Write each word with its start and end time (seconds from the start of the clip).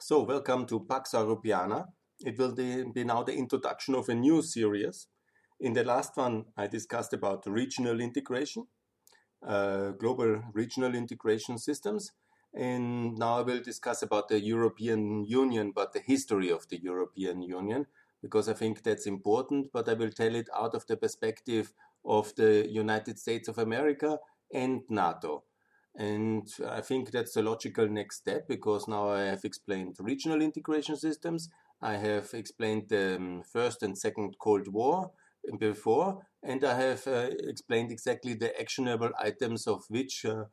So, 0.00 0.22
welcome 0.22 0.64
to 0.66 0.86
Pax 0.88 1.10
Europiana. 1.10 1.88
It 2.24 2.38
will 2.38 2.52
be 2.54 3.02
now 3.02 3.24
the 3.24 3.34
introduction 3.34 3.96
of 3.96 4.08
a 4.08 4.14
new 4.14 4.42
series. 4.42 5.08
In 5.58 5.72
the 5.72 5.82
last 5.82 6.16
one, 6.16 6.44
I 6.56 6.68
discussed 6.68 7.12
about 7.12 7.48
regional 7.48 8.00
integration, 8.00 8.68
uh, 9.44 9.90
global 9.98 10.44
regional 10.54 10.94
integration 10.94 11.58
systems, 11.58 12.12
and 12.54 13.18
now 13.18 13.38
I 13.38 13.42
will 13.42 13.60
discuss 13.60 14.00
about 14.02 14.28
the 14.28 14.40
European 14.40 15.24
Union, 15.24 15.72
but 15.74 15.92
the 15.92 16.02
history 16.06 16.48
of 16.48 16.68
the 16.68 16.80
European 16.80 17.42
Union, 17.42 17.86
because 18.22 18.48
I 18.48 18.52
think 18.52 18.84
that's 18.84 19.06
important. 19.06 19.72
But 19.72 19.88
I 19.88 19.94
will 19.94 20.12
tell 20.12 20.36
it 20.36 20.48
out 20.56 20.76
of 20.76 20.86
the 20.86 20.96
perspective 20.96 21.72
of 22.04 22.32
the 22.36 22.68
United 22.70 23.18
States 23.18 23.48
of 23.48 23.58
America 23.58 24.20
and 24.54 24.82
NATO. 24.88 25.42
And 25.98 26.48
I 26.64 26.80
think 26.80 27.10
that's 27.10 27.34
the 27.34 27.42
logical 27.42 27.88
next 27.88 28.18
step 28.18 28.46
because 28.46 28.86
now 28.86 29.08
I 29.10 29.22
have 29.22 29.44
explained 29.44 29.96
regional 29.98 30.40
integration 30.40 30.96
systems. 30.96 31.50
I 31.82 31.94
have 31.94 32.32
explained 32.34 32.88
the 32.88 33.16
um, 33.16 33.42
first 33.42 33.82
and 33.82 33.98
second 33.98 34.36
Cold 34.38 34.68
War 34.68 35.10
before, 35.58 36.24
and 36.44 36.64
I 36.64 36.74
have 36.74 37.06
uh, 37.08 37.30
explained 37.40 37.90
exactly 37.90 38.34
the 38.34 38.58
actionable 38.60 39.10
items 39.18 39.66
of 39.66 39.84
which 39.88 40.24
uh, 40.24 40.44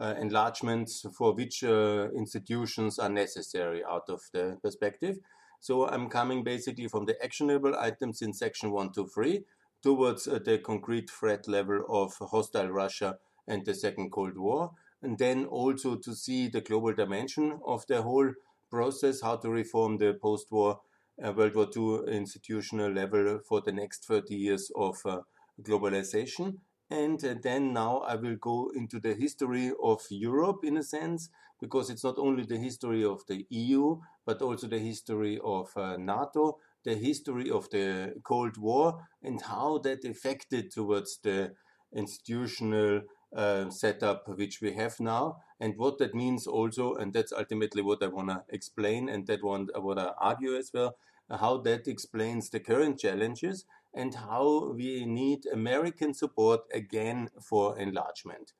uh, 0.00 0.14
enlargements 0.18 1.04
for 1.16 1.34
which 1.34 1.62
uh, 1.62 2.08
institutions 2.16 2.98
are 2.98 3.10
necessary 3.10 3.84
out 3.84 4.08
of 4.08 4.22
the 4.32 4.58
perspective. 4.62 5.18
So 5.60 5.86
I'm 5.86 6.08
coming 6.08 6.44
basically 6.44 6.88
from 6.88 7.04
the 7.04 7.22
actionable 7.22 7.74
items 7.78 8.22
in 8.22 8.32
section 8.32 8.70
1 8.70 8.92
to 8.92 9.06
3 9.06 9.44
towards 9.82 10.26
uh, 10.26 10.38
the 10.42 10.58
concrete 10.58 11.10
threat 11.10 11.46
level 11.46 11.84
of 11.90 12.14
hostile 12.30 12.68
Russia 12.68 13.18
and 13.46 13.66
the 13.66 13.74
Second 13.74 14.10
Cold 14.10 14.38
War 14.38 14.72
and 15.04 15.18
then 15.18 15.44
also 15.44 15.96
to 15.96 16.14
see 16.14 16.48
the 16.48 16.62
global 16.62 16.94
dimension 16.94 17.60
of 17.66 17.86
the 17.86 18.02
whole 18.02 18.32
process, 18.70 19.20
how 19.20 19.36
to 19.36 19.50
reform 19.50 19.98
the 19.98 20.14
post-war 20.14 20.80
uh, 21.22 21.32
World 21.32 21.54
War 21.54 21.68
II 21.76 22.12
institutional 22.12 22.90
level 22.90 23.38
for 23.48 23.60
the 23.60 23.72
next 23.72 24.06
30 24.06 24.34
years 24.34 24.70
of 24.74 24.96
uh, 25.04 25.20
globalization. 25.62 26.58
And 26.90 27.22
uh, 27.24 27.34
then 27.42 27.72
now 27.72 27.98
I 27.98 28.16
will 28.16 28.36
go 28.36 28.70
into 28.74 28.98
the 28.98 29.14
history 29.14 29.72
of 29.82 30.00
Europe 30.10 30.64
in 30.64 30.78
a 30.78 30.82
sense, 30.82 31.28
because 31.60 31.90
it's 31.90 32.04
not 32.04 32.18
only 32.18 32.44
the 32.44 32.58
history 32.58 33.04
of 33.04 33.22
the 33.28 33.46
EU, 33.50 33.98
but 34.26 34.42
also 34.42 34.66
the 34.66 34.78
history 34.78 35.38
of 35.44 35.70
uh, 35.76 35.96
NATO, 35.98 36.58
the 36.84 36.94
history 36.94 37.50
of 37.50 37.70
the 37.70 38.14
Cold 38.24 38.56
War, 38.56 39.06
and 39.22 39.40
how 39.40 39.78
that 39.78 40.04
affected 40.04 40.70
towards 40.72 41.18
the 41.22 41.52
institutional 41.94 43.02
uh, 43.34 43.70
setup 43.70 44.28
which 44.38 44.60
we 44.60 44.72
have 44.72 45.00
now. 45.00 45.38
And 45.60 45.76
what 45.76 45.98
that 45.98 46.14
means 46.14 46.46
also 46.46 46.94
and 46.94 47.12
that's 47.12 47.32
ultimately 47.32 47.82
what 47.82 48.02
i 48.02 48.06
want 48.06 48.28
to 48.28 48.42
explain 48.50 49.08
and 49.08 49.26
that 49.26 49.42
one 49.42 49.68
i 49.74 49.78
want 49.78 49.98
to 49.98 50.14
argue 50.18 50.56
as 50.56 50.70
well 50.74 50.96
how 51.30 51.56
that 51.58 51.88
explains 51.88 52.50
the 52.50 52.60
current 52.60 52.98
challenges 52.98 53.64
and 53.94 54.14
how 54.14 54.72
we 54.76 55.06
need 55.06 55.46
american 55.52 56.12
support 56.12 56.60
again 56.72 57.30
for 57.40 57.78
enlargement. 57.78 58.52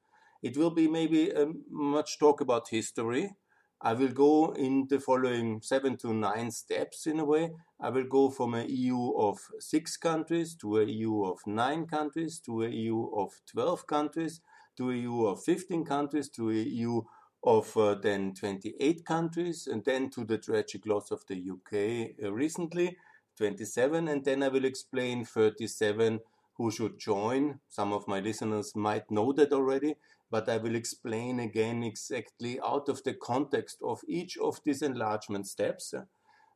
It 0.42 0.56
will 0.56 0.70
be 0.70 0.88
maybe 0.88 1.32
um, 1.32 1.62
much 1.70 2.18
talk 2.18 2.40
about 2.40 2.68
history. 2.68 3.34
I 3.80 3.94
will 3.94 4.08
go 4.08 4.52
in 4.52 4.86
the 4.88 5.00
following 5.00 5.60
seven 5.62 5.96
to 5.98 6.12
nine 6.12 6.50
steps 6.50 7.06
in 7.06 7.18
a 7.18 7.24
way. 7.24 7.52
I 7.80 7.90
will 7.90 8.04
go 8.04 8.30
from 8.30 8.54
a 8.54 8.64
EU 8.64 9.12
of 9.16 9.38
six 9.58 9.96
countries 9.96 10.54
to 10.56 10.78
a 10.78 10.84
EU 10.84 11.24
of 11.24 11.38
nine 11.46 11.86
countries 11.86 12.40
to 12.40 12.62
a 12.62 12.68
EU 12.68 13.10
of 13.16 13.30
12 13.50 13.86
countries 13.86 14.40
to 14.76 14.90
EU 14.90 15.26
of 15.26 15.42
15 15.44 15.84
countries, 15.84 16.28
to 16.30 16.50
a 16.50 16.54
EU 16.54 17.02
of 17.44 17.76
uh, 17.76 17.94
then 17.94 18.34
28 18.34 19.04
countries, 19.04 19.66
and 19.66 19.84
then 19.84 20.10
to 20.10 20.24
the 20.24 20.38
tragic 20.38 20.86
loss 20.86 21.10
of 21.10 21.24
the 21.28 21.36
UK 21.36 22.24
uh, 22.24 22.32
recently, 22.32 22.96
27, 23.36 24.08
and 24.08 24.24
then 24.24 24.42
I 24.42 24.48
will 24.48 24.64
explain 24.64 25.24
37 25.24 26.20
who 26.56 26.70
should 26.70 26.98
join. 26.98 27.60
Some 27.68 27.92
of 27.92 28.08
my 28.08 28.20
listeners 28.20 28.74
might 28.74 29.10
know 29.10 29.32
that 29.32 29.52
already, 29.52 29.96
but 30.30 30.48
I 30.48 30.56
will 30.56 30.74
explain 30.74 31.40
again 31.40 31.82
exactly 31.82 32.58
out 32.64 32.88
of 32.88 33.02
the 33.02 33.14
context 33.14 33.78
of 33.82 34.00
each 34.08 34.38
of 34.38 34.60
these 34.64 34.82
enlargement 34.82 35.46
steps. 35.46 35.92
Uh, 35.92 36.04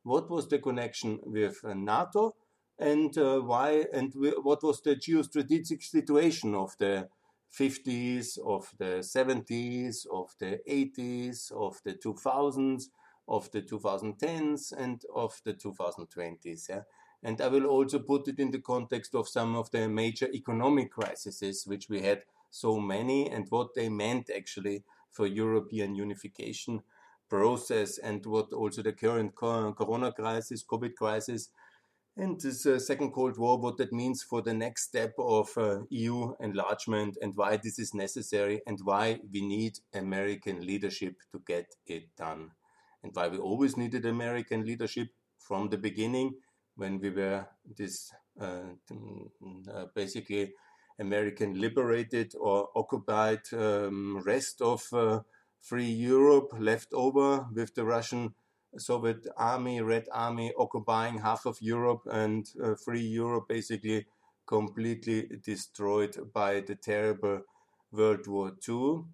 what 0.05 0.31
was 0.31 0.49
the 0.49 0.59
connection 0.59 1.19
with 1.25 1.59
uh, 1.65 1.75
NATO 1.75 2.35
and 2.79 3.13
why 3.17 3.85
and 3.93 4.13
what 4.15 4.63
was 4.63 4.81
the 4.83 4.95
geostrategic 4.95 5.83
situation 5.83 6.55
of 6.55 6.77
the 6.79 7.09
50s, 7.57 8.39
of 8.39 8.73
the 8.79 9.01
70s, 9.01 10.07
of 10.13 10.35
the 10.39 10.61
80s, 10.69 11.51
of 11.53 11.81
the 11.85 11.95
2000s, 11.95 12.85
of 13.27 13.51
the 13.53 13.63
2010s, 13.63 14.73
and 14.77 15.03
of 15.15 15.41
the 15.45 15.55
2020s. 15.55 16.69
Yeah? 16.69 16.83
And 17.23 17.41
I 17.41 17.49
will 17.49 17.67
also 17.67 17.99
put 17.99 18.29
it 18.29 18.39
in 18.39 18.51
the 18.51 18.61
context 18.61 19.15
of 19.15 19.29
some 19.29 19.57
of 19.57 19.71
the 19.71 19.89
major 19.89 20.29
economic 20.33 20.93
crises, 20.93 21.65
which 21.67 21.89
we 21.89 22.01
had 22.03 22.23
so 22.51 22.79
many, 22.79 23.31
and 23.31 23.47
what 23.51 23.75
they 23.75 23.89
meant 23.89 24.31
actually 24.35 24.85
for 25.11 25.27
European 25.27 25.95
unification 25.95 26.83
process, 27.29 27.99
and 27.99 28.25
what 28.25 28.53
also 28.53 28.83
the 28.83 28.93
current 28.93 29.35
corona 29.35 30.13
crisis, 30.13 30.65
COVID 30.65 30.95
crisis, 30.95 31.51
and 32.19 32.41
this 32.41 32.67
uh, 32.67 32.81
second 32.81 33.13
Cold 33.13 33.39
War, 33.39 33.59
what 33.59 33.77
that 33.77 33.93
means 33.93 34.25
for 34.25 34.43
the 34.43 34.53
next 34.53 34.89
step 34.89 35.15
of 35.19 35.57
uh, 35.57 35.79
EU 35.91 36.35
enlargement 36.41 37.17
and 37.23 37.33
why 37.37 37.57
this 37.57 37.79
is 37.79 37.95
necessary 37.95 38.61
and 38.67 38.79
why 38.83 39.21
we 39.33 39.41
need 39.41 39.79
American 39.95 40.67
leadership 40.67 41.15
to 41.33 41.41
get 41.47 41.77
it 41.87 42.09
done. 42.17 42.51
And 43.05 43.15
why 43.15 43.29
we 43.29 43.39
always 43.39 43.77
needed 43.77 44.05
American 44.05 44.67
leadership 44.67 45.09
from 45.39 45.69
the 45.69 45.79
beginning 45.79 46.35
when 46.75 46.99
we 46.99 47.11
were 47.11 47.47
this 47.77 48.13
uh, 48.41 48.63
uh 48.91 49.85
basically 49.95 50.53
American 50.99 51.61
liberated 51.61 52.35
or 52.41 52.69
occupied 52.75 53.43
um, 53.53 54.21
rest 54.27 54.61
of 54.61 54.83
uh, 54.93 55.21
free 55.61 55.91
Europe 55.91 56.51
left 56.59 56.89
over 56.93 57.47
with 57.55 57.75
the 57.75 57.85
Russian 57.85 58.35
Soviet 58.79 59.27
army, 59.37 59.81
Red 59.81 60.07
Army, 60.13 60.53
occupying 60.59 61.19
half 61.19 61.47
of 61.47 61.61
Europe 61.61 62.03
and 62.11 62.49
uh, 62.63 62.75
free 62.75 63.03
Europe 63.03 63.49
basically 63.49 64.07
completely 64.47 65.29
destroyed 65.45 66.17
by 66.33 66.61
the 66.61 66.75
terrible 66.75 67.43
World 67.93 68.27
War 68.27 68.53
II 68.69 69.05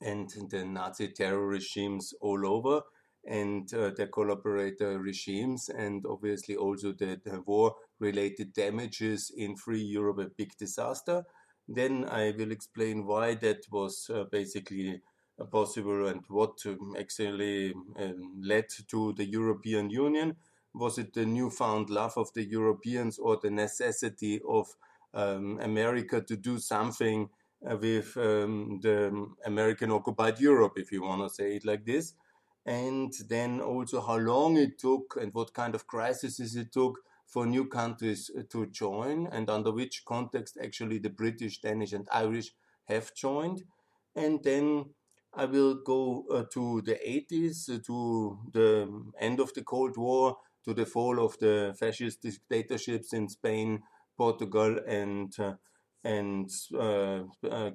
and 0.00 0.30
the 0.50 0.64
Nazi 0.64 1.08
terror 1.08 1.46
regimes 1.46 2.14
all 2.20 2.46
over 2.46 2.82
and 3.26 3.72
uh, 3.74 3.90
the 3.90 4.06
collaborator 4.06 4.98
regimes 4.98 5.68
and 5.68 6.04
obviously 6.08 6.56
also 6.56 6.92
the, 6.92 7.20
the 7.24 7.42
war 7.42 7.74
related 7.98 8.52
damages 8.54 9.30
in 9.36 9.56
free 9.56 9.82
Europe 9.82 10.18
a 10.18 10.30
big 10.36 10.56
disaster. 10.56 11.24
Then 11.68 12.06
I 12.08 12.32
will 12.36 12.50
explain 12.50 13.06
why 13.06 13.34
that 13.36 13.60
was 13.70 14.10
uh, 14.12 14.24
basically 14.32 15.02
possible 15.46 16.06
and 16.08 16.22
what 16.28 16.58
actually 16.98 17.74
um, 17.98 18.40
led 18.42 18.66
to 18.88 19.12
the 19.14 19.24
European 19.24 19.90
Union? 19.90 20.36
Was 20.74 20.98
it 20.98 21.12
the 21.12 21.26
newfound 21.26 21.90
love 21.90 22.12
of 22.16 22.32
the 22.34 22.44
Europeans 22.44 23.18
or 23.18 23.38
the 23.42 23.50
necessity 23.50 24.40
of 24.48 24.68
um, 25.14 25.58
America 25.60 26.20
to 26.20 26.36
do 26.36 26.58
something 26.58 27.28
uh, 27.68 27.76
with 27.76 28.16
um, 28.16 28.78
the 28.82 29.28
American 29.44 29.90
occupied 29.90 30.38
Europe, 30.38 30.74
if 30.76 30.92
you 30.92 31.02
want 31.02 31.22
to 31.22 31.34
say 31.34 31.56
it 31.56 31.64
like 31.64 31.84
this? 31.84 32.14
And 32.66 33.12
then 33.28 33.60
also 33.60 34.00
how 34.00 34.18
long 34.18 34.56
it 34.56 34.78
took 34.78 35.18
and 35.20 35.34
what 35.34 35.54
kind 35.54 35.74
of 35.74 35.86
crises 35.86 36.54
it 36.56 36.72
took 36.72 37.00
for 37.26 37.46
new 37.46 37.66
countries 37.66 38.30
uh, 38.36 38.42
to 38.50 38.66
join 38.66 39.26
and 39.28 39.48
under 39.48 39.72
which 39.72 40.04
context 40.04 40.58
actually 40.62 40.98
the 40.98 41.10
British, 41.10 41.60
Danish, 41.60 41.92
and 41.92 42.08
Irish 42.12 42.52
have 42.86 43.14
joined. 43.14 43.62
And 44.14 44.42
then 44.42 44.86
I 45.32 45.44
will 45.44 45.74
go 45.76 46.24
uh, 46.30 46.44
to 46.52 46.82
the 46.82 46.98
80s, 47.04 47.68
uh, 47.68 47.78
to 47.86 48.38
the 48.52 49.02
end 49.18 49.40
of 49.40 49.54
the 49.54 49.62
Cold 49.62 49.96
War, 49.96 50.36
to 50.64 50.74
the 50.74 50.86
fall 50.86 51.24
of 51.24 51.38
the 51.38 51.74
fascist 51.78 52.22
dictatorships 52.22 53.12
in 53.12 53.28
Spain, 53.28 53.82
Portugal, 54.16 54.78
and 54.86 55.32
uh, 55.38 55.54
and 56.02 56.50
uh, 56.78 57.22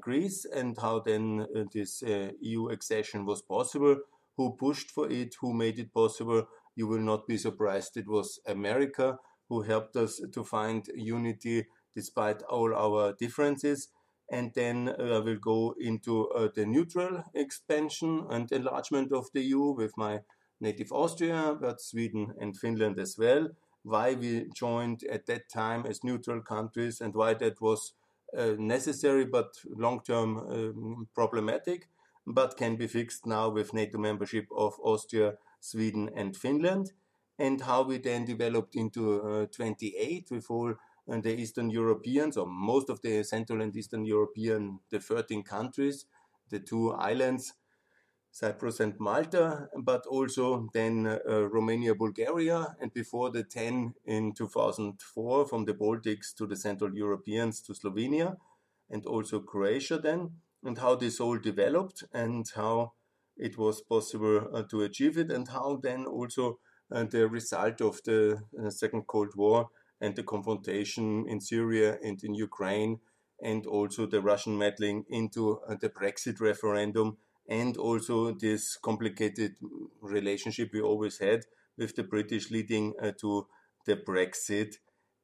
Greece, 0.02 0.46
and 0.46 0.76
how 0.80 1.00
then 1.00 1.46
this 1.74 2.02
EU 2.42 2.70
accession 2.70 3.26
was 3.26 3.42
possible. 3.42 3.98
Who 4.38 4.56
pushed 4.58 4.92
for 4.92 5.10
it? 5.10 5.36
Who 5.40 5.54
made 5.54 5.80
it 5.80 5.94
possible? 5.94 6.48
You 6.76 6.88
will 6.88 7.00
not 7.00 7.28
be 7.28 7.38
surprised. 7.38 7.98
It 7.98 8.08
was 8.08 8.40
America 8.48 9.18
who 9.48 9.62
helped 9.62 9.96
us 9.96 10.20
to 10.34 10.44
find 10.44 10.86
unity 10.96 11.68
despite 11.96 12.42
all 12.44 12.76
our 12.76 13.14
differences 13.14 13.88
and 14.30 14.54
then 14.54 14.90
uh, 15.00 15.18
I 15.18 15.20
will 15.20 15.38
go 15.38 15.76
into 15.80 16.30
uh, 16.30 16.50
the 16.54 16.66
neutral 16.66 17.24
expansion 17.34 18.26
and 18.30 18.52
enlargement 18.52 19.12
of 19.12 19.28
the 19.34 19.42
EU 19.42 19.72
with 19.72 19.98
my 19.98 20.22
native 20.60 20.92
Austria, 20.92 21.56
but 21.60 21.82
Sweden 21.82 22.34
and 22.40 22.58
Finland 22.58 23.00
as 23.00 23.18
well. 23.18 23.50
Why 23.84 24.16
we 24.16 24.48
joined 24.56 25.04
at 25.04 25.28
that 25.28 25.50
time 25.50 25.86
as 25.86 26.04
neutral 26.04 26.42
countries 26.42 27.02
and 27.02 27.14
why 27.14 27.36
that 27.36 27.62
was 27.62 27.94
uh, 28.36 28.56
necessary 28.58 29.26
but 29.26 29.54
long 29.68 30.02
term 30.02 30.38
um, 30.38 31.08
problematic, 31.14 31.88
but 32.26 32.58
can 32.58 32.76
be 32.76 32.88
fixed 32.88 33.28
now 33.28 33.50
with 33.50 33.74
NATO 33.74 34.00
membership 34.00 34.48
of 34.58 34.74
Austria, 34.84 35.34
Sweden, 35.60 36.10
and 36.16 36.36
Finland, 36.36 36.94
and 37.38 37.62
how 37.62 37.84
we 37.84 38.00
then 38.00 38.26
developed 38.26 38.76
into 38.76 39.22
uh, 39.22 39.46
28 39.56 40.28
with 40.32 40.50
all 40.50 40.74
uh, 41.12 41.20
the 41.22 41.36
Eastern 41.40 41.70
Europeans, 41.70 42.38
or 42.38 42.48
most 42.48 42.90
of 42.90 43.02
the 43.02 43.24
Central 43.24 43.62
and 43.62 43.76
Eastern 43.76 44.06
European, 44.06 44.80
the 44.90 45.00
13 45.00 45.44
countries, 45.44 46.06
the 46.50 46.60
two 46.60 46.92
islands, 46.94 47.54
Cyprus 48.32 48.82
and 48.82 49.00
Malta, 49.00 49.70
but 49.78 50.06
also 50.08 50.68
then 50.74 51.08
uh, 51.08 51.48
Romania, 51.48 51.96
Bulgaria, 51.96 52.76
and 52.82 52.94
before 52.94 53.32
the 53.32 53.44
10 53.44 53.94
in 54.06 54.34
2004 54.34 55.48
from 55.48 55.64
the 55.64 55.74
Baltics 55.74 56.36
to 56.36 56.46
the 56.46 56.58
Central 56.58 56.94
Europeans 56.94 57.62
to 57.62 57.74
Slovenia, 57.74 58.36
and 58.90 59.06
also 59.06 59.40
Croatia 59.40 59.98
then, 60.00 60.32
and 60.66 60.78
how 60.78 60.96
this 60.96 61.22
all 61.22 61.38
developed 61.38 62.04
and 62.14 62.46
how 62.56 62.94
it 63.38 63.58
was 63.58 63.82
possible 63.82 64.50
uh, 64.54 64.64
to 64.64 64.82
achieve 64.82 65.18
it, 65.18 65.32
and 65.32 65.48
how 65.48 65.80
then 65.82 66.06
also 66.06 66.60
uh, 66.92 67.04
the 67.06 67.30
result 67.30 67.80
of 67.80 68.02
the 68.04 68.42
uh, 68.62 68.70
Second 68.70 69.08
Cold 69.08 69.34
War 69.36 69.70
and 70.02 70.16
the 70.16 70.24
confrontation 70.24 71.26
in 71.28 71.40
Syria 71.42 71.98
and 72.04 72.24
in 72.24 72.34
Ukraine, 72.34 73.00
and 73.42 73.66
also 73.66 74.06
the 74.06 74.22
Russian 74.22 74.58
meddling 74.58 75.06
into 75.10 75.60
uh, 75.68 75.76
the 75.80 75.90
Brexit 75.90 76.40
referendum 76.40 77.18
and 77.48 77.78
also 77.78 78.32
this 78.32 78.78
complicated 78.78 79.56
relationship 80.02 80.72
we 80.74 80.82
always 80.82 81.20
had 81.20 81.46
with 81.78 81.96
the 81.96 82.04
British 82.04 82.50
leading 82.50 82.94
uh, 83.02 83.12
to 83.22 83.48
the 83.86 83.96
Brexit, 83.96 84.76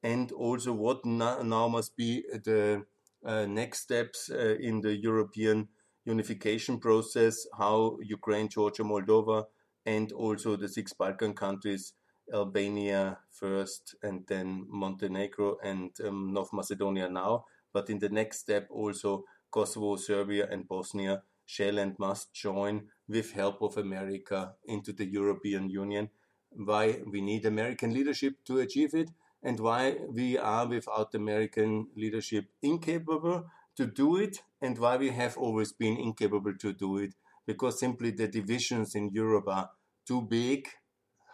and 0.03 0.31
also 0.31 0.71
what 0.73 1.03
now 1.05 1.67
must 1.67 1.95
be 1.95 2.23
the 2.43 2.83
uh, 3.25 3.45
next 3.45 3.81
steps 3.81 4.29
in 4.29 4.81
the 4.81 4.95
European 4.95 5.67
unification 6.05 6.79
process, 6.79 7.47
how 7.57 7.97
Ukraine, 8.03 8.49
Georgia, 8.49 8.83
Moldova, 8.83 9.45
and 9.85 10.11
also 10.11 10.55
the 10.55 10.67
six 10.67 10.93
Balkan 10.93 11.33
countries, 11.33 11.93
Albania 12.33 13.19
first, 13.29 13.95
and 14.03 14.25
then 14.27 14.65
Montenegro 14.69 15.57
and 15.63 15.91
um, 16.05 16.33
North 16.33 16.53
Macedonia 16.53 17.09
now, 17.09 17.45
but 17.73 17.89
in 17.89 17.99
the 17.99 18.09
next 18.09 18.39
step 18.39 18.67
also 18.69 19.23
Kosovo, 19.51 19.95
Serbia, 19.97 20.47
and 20.49 20.67
Bosnia 20.67 21.23
shall 21.45 21.77
and 21.77 21.97
must 21.99 22.33
join 22.33 22.87
with 23.07 23.33
help 23.33 23.61
of 23.61 23.77
America 23.77 24.53
into 24.65 24.93
the 24.93 25.05
European 25.05 25.69
Union, 25.69 26.09
why 26.51 27.01
we 27.05 27.21
need 27.21 27.45
American 27.45 27.93
leadership 27.93 28.35
to 28.45 28.59
achieve 28.59 28.93
it, 28.93 29.09
and 29.43 29.59
why 29.59 29.97
we 30.09 30.37
are 30.37 30.67
without 30.67 31.13
American 31.15 31.87
leadership 31.95 32.45
incapable 32.61 33.45
to 33.75 33.85
do 33.85 34.17
it, 34.17 34.43
and 34.61 34.77
why 34.77 34.95
we 34.95 35.09
have 35.09 35.37
always 35.37 35.73
been 35.73 35.97
incapable 35.97 36.53
to 36.57 36.71
do 36.73 36.97
it, 36.97 37.13
because 37.45 37.79
simply 37.79 38.11
the 38.11 38.27
divisions 38.27 38.95
in 38.95 39.09
Europe 39.09 39.47
are 39.47 39.71
too 40.05 40.21
big, 40.21 40.67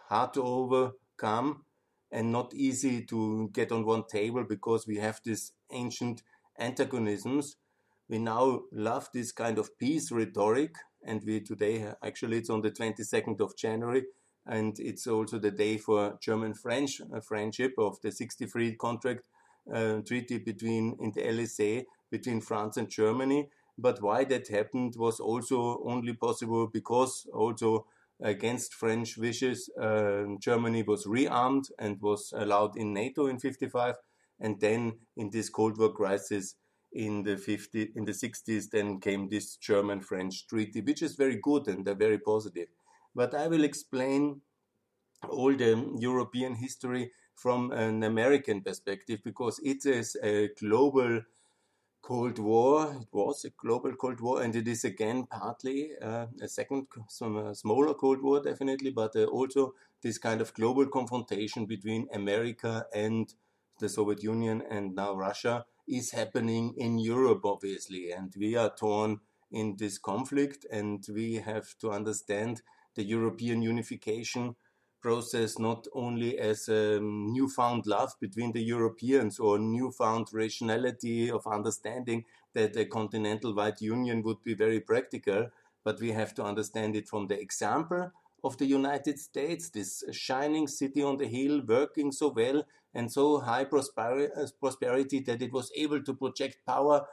hard 0.08 0.34
to 0.34 0.42
overcome, 0.42 1.64
and 2.10 2.32
not 2.32 2.54
easy 2.54 3.04
to 3.04 3.50
get 3.52 3.70
on 3.70 3.84
one 3.84 4.04
table 4.06 4.44
because 4.44 4.86
we 4.86 4.96
have 4.96 5.20
these 5.24 5.52
ancient 5.70 6.22
antagonisms. 6.58 7.56
We 8.08 8.18
now 8.18 8.62
love 8.72 9.08
this 9.12 9.32
kind 9.32 9.58
of 9.58 9.76
peace 9.78 10.10
rhetoric 10.10 10.74
and 11.04 11.22
we 11.24 11.40
today 11.40 11.92
actually 12.02 12.38
it's 12.38 12.50
on 12.50 12.60
the 12.60 12.70
22nd 12.70 13.40
of 13.40 13.56
january 13.56 14.04
and 14.46 14.78
it's 14.80 15.06
also 15.06 15.38
the 15.38 15.50
day 15.50 15.76
for 15.76 16.18
german 16.20 16.54
french 16.54 17.00
uh, 17.14 17.20
friendship 17.20 17.74
of 17.78 18.00
the 18.02 18.10
63 18.10 18.74
contract 18.76 19.22
uh, 19.72 20.00
treaty 20.06 20.38
between 20.38 20.96
in 21.00 21.12
the 21.12 21.20
Élysée 21.20 21.84
between 22.10 22.40
france 22.40 22.76
and 22.76 22.88
germany. 22.88 23.48
But 23.80 24.02
why 24.02 24.24
that 24.24 24.48
happened 24.48 24.94
was 24.96 25.20
also 25.20 25.80
only 25.84 26.14
possible 26.14 26.66
because 26.66 27.28
also 27.32 27.86
against 28.20 28.74
french 28.74 29.16
wishes 29.16 29.70
uh, 29.80 30.24
germany 30.40 30.82
was 30.82 31.06
rearmed 31.06 31.64
and 31.78 32.00
was 32.00 32.32
allowed 32.36 32.76
in 32.76 32.92
nato 32.92 33.26
in 33.26 33.38
55 33.38 33.94
and 34.40 34.60
then 34.60 34.92
in 35.16 35.30
this 35.30 35.48
cold 35.48 35.78
war 35.78 35.92
crisis 35.92 36.54
in 36.92 37.22
the 37.22 37.36
50 37.36 37.92
in 37.94 38.04
the 38.04 38.12
60s 38.12 38.70
then 38.70 39.00
came 39.00 39.28
this 39.28 39.56
german 39.56 40.00
french 40.00 40.46
treaty 40.46 40.80
which 40.80 41.02
is 41.02 41.16
very 41.16 41.38
good 41.42 41.68
and 41.68 41.84
very 41.98 42.18
positive. 42.18 42.68
But 43.14 43.34
i 43.34 43.46
will 43.46 43.64
explain 43.64 44.40
all 45.28 45.54
the 45.54 45.96
european 45.98 46.54
history 46.54 47.10
from 47.34 47.72
an 47.72 48.02
american 48.04 48.62
perspective 48.62 49.20
because 49.24 49.60
it 49.62 49.84
is 49.84 50.16
a 50.22 50.48
global 50.60 51.20
cold 52.02 52.38
war 52.38 52.96
it 53.00 53.08
was 53.12 53.44
a 53.44 53.50
global 53.50 53.92
cold 53.94 54.20
war 54.20 54.42
and 54.42 54.54
it 54.56 54.66
is 54.68 54.84
again 54.84 55.26
partly 55.26 55.90
uh, 56.00 56.26
a 56.40 56.48
second 56.48 56.86
some 57.08 57.36
uh, 57.36 57.54
smaller 57.54 57.94
cold 57.94 58.22
war 58.22 58.40
definitely 58.42 58.90
but 58.90 59.14
uh, 59.16 59.24
also 59.24 59.74
this 60.02 60.18
kind 60.18 60.40
of 60.40 60.54
global 60.54 60.86
confrontation 60.86 61.66
between 61.66 62.06
america 62.14 62.86
and 62.94 63.34
the 63.80 63.88
soviet 63.88 64.22
union 64.22 64.62
and 64.70 64.94
now 64.94 65.14
russia 65.14 65.64
is 65.88 66.10
happening 66.10 66.74
in 66.76 66.98
Europe, 66.98 67.44
obviously, 67.44 68.12
and 68.12 68.32
we 68.36 68.54
are 68.54 68.74
torn 68.74 69.20
in 69.50 69.76
this 69.78 69.98
conflict, 69.98 70.66
and 70.70 71.04
we 71.12 71.36
have 71.36 71.66
to 71.80 71.90
understand 71.90 72.60
the 72.94 73.04
European 73.04 73.62
unification 73.62 74.54
process 75.00 75.58
not 75.58 75.86
only 75.94 76.38
as 76.38 76.68
a 76.68 76.98
newfound 77.00 77.86
love 77.86 78.12
between 78.20 78.52
the 78.52 78.62
Europeans 78.62 79.38
or 79.38 79.58
newfound 79.58 80.28
rationality 80.32 81.30
of 81.30 81.46
understanding 81.46 82.24
that 82.54 82.76
a 82.76 82.84
continental 82.84 83.54
wide 83.54 83.80
union 83.80 84.22
would 84.22 84.42
be 84.42 84.54
very 84.54 84.80
practical, 84.80 85.48
but 85.84 86.00
we 86.00 86.10
have 86.12 86.34
to 86.34 86.42
understand 86.42 86.96
it 86.96 87.08
from 87.08 87.26
the 87.26 87.40
example 87.40 88.10
of 88.44 88.56
the 88.58 88.66
United 88.66 89.18
States, 89.18 89.70
this 89.70 90.04
shining 90.12 90.68
city 90.68 91.02
on 91.02 91.16
the 91.16 91.26
hill, 91.26 91.62
working 91.66 92.12
so 92.12 92.28
well 92.28 92.62
and 92.94 93.10
so 93.10 93.40
high 93.40 93.64
prosperity 93.64 95.20
that 95.20 95.42
it 95.42 95.52
was 95.52 95.70
able 95.76 96.02
to 96.02 96.14
project 96.14 96.58
power 96.66 97.04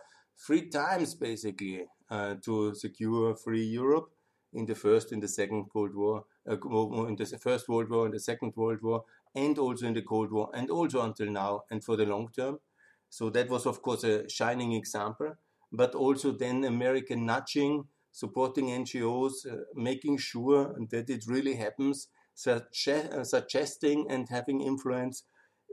three 0.46 0.70
times 0.70 1.16
basically 1.16 1.86
uh, 2.10 2.36
to 2.44 2.74
secure 2.76 3.36
free 3.36 3.64
Europe 3.64 4.10
in 4.54 4.66
the 4.66 4.76
first 4.76 5.12
and 5.12 5.22
the 5.22 5.28
second 5.28 5.66
Cold 5.72 5.96
War, 5.96 6.20
uh, 6.20 6.22
in 6.48 7.16
the 7.16 7.40
first 7.42 7.68
World 7.68 7.90
War 7.90 8.06
and 8.06 8.14
the 8.14 8.20
second 8.20 8.54
World 8.56 8.80
War, 8.82 9.04
and 9.34 9.58
also 9.58 9.88
in 9.88 9.94
the 9.94 10.02
Cold 10.02 10.32
War, 10.32 10.50
and 10.54 10.70
also 10.70 11.02
until 11.02 11.30
now, 11.32 11.62
and 11.72 11.84
for 11.84 11.96
the 11.98 12.06
long 12.06 12.30
term. 12.36 12.60
So 13.10 13.30
that 13.32 13.50
was, 13.50 13.66
of 13.66 13.82
course, 13.82 14.04
a 14.04 14.30
shining 14.30 14.74
example, 14.74 15.36
but 15.72 15.96
also 15.96 16.32
then 16.32 16.64
American 16.64 17.26
nudging 17.26 17.86
supporting 18.12 18.72
NGOs, 18.72 19.46
uh, 19.46 19.58
making 19.74 20.18
sure 20.20 20.74
that 20.90 21.10
it 21.10 21.26
really 21.28 21.56
happens, 21.56 22.08
uh, 22.48 22.60
suggesting 23.24 24.06
and 24.10 24.30
having 24.30 24.62
influence 24.62 25.24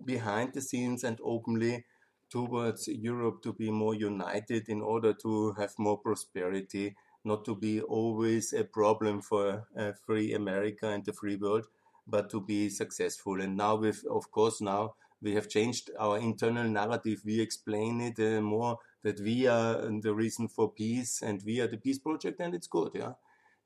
behind 0.04 0.52
the 0.54 0.60
scenes 0.60 1.04
and 1.04 1.18
openly 1.22 1.84
towards 2.30 2.88
Europe 2.88 3.42
to 3.42 3.52
be 3.52 3.70
more 3.70 3.94
united 3.94 4.68
in 4.68 4.80
order 4.80 5.12
to 5.12 5.52
have 5.52 5.72
more 5.78 5.98
prosperity, 5.98 6.96
not 7.24 7.44
to 7.44 7.54
be 7.54 7.80
always 7.80 8.52
a 8.52 8.64
problem 8.64 9.22
for 9.22 9.66
a 9.76 9.94
free 9.94 10.34
America 10.34 10.88
and 10.88 11.04
the 11.04 11.12
free 11.12 11.36
world, 11.36 11.66
but 12.06 12.30
to 12.30 12.40
be 12.40 12.68
successful. 12.68 13.40
And 13.40 13.56
now, 13.56 13.76
with 13.76 14.04
of 14.10 14.30
course, 14.30 14.60
now 14.60 14.94
we 15.20 15.34
have 15.34 15.48
changed 15.48 15.90
our 15.98 16.18
internal 16.18 16.68
narrative. 16.68 17.22
We 17.24 17.40
explain 17.40 18.00
it 18.00 18.18
uh, 18.18 18.40
more 18.40 18.78
that 19.02 19.20
we 19.20 19.46
are 19.46 19.74
the 20.00 20.14
reason 20.14 20.48
for 20.48 20.70
peace 20.70 21.22
and 21.22 21.42
we 21.44 21.60
are 21.60 21.68
the 21.68 21.76
peace 21.76 21.98
project, 21.98 22.40
and 22.40 22.54
it's 22.54 22.66
good. 22.66 22.92
Yeah, 22.94 23.12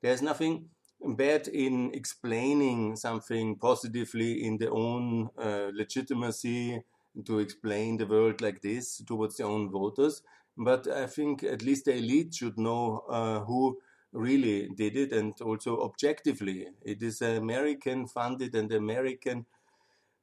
there's 0.01 0.21
nothing 0.21 0.69
bad 1.01 1.47
in 1.47 1.91
explaining 1.93 2.95
something 2.95 3.55
positively 3.57 4.43
in 4.45 4.57
their 4.57 4.73
own 4.73 5.29
uh, 5.37 5.69
legitimacy 5.73 6.81
to 7.25 7.39
explain 7.39 7.97
the 7.97 8.05
world 8.05 8.41
like 8.41 8.61
this 8.61 9.01
towards 9.05 9.37
their 9.37 9.47
own 9.47 9.69
voters. 9.69 10.21
But 10.57 10.87
I 10.87 11.07
think 11.07 11.43
at 11.43 11.61
least 11.61 11.85
the 11.85 11.95
elite 11.95 12.33
should 12.35 12.57
know 12.57 13.03
uh, 13.09 13.39
who 13.41 13.77
really 14.11 14.69
did 14.75 14.95
it 14.97 15.11
and 15.13 15.33
also 15.41 15.81
objectively. 15.81 16.67
It 16.81 17.03
is 17.03 17.21
an 17.21 17.37
American 17.37 18.07
funded 18.07 18.55
and 18.55 18.71
American 18.71 19.45